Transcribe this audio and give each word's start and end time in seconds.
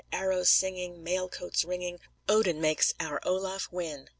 Arrows 0.11 0.49
singing, 0.49 1.03
Mail 1.03 1.29
coats 1.29 1.63
ringing, 1.63 1.99
Odin 2.27 2.59
makes 2.59 2.95
our 2.99 3.21
Olaf 3.23 3.67
win!" 3.71 4.09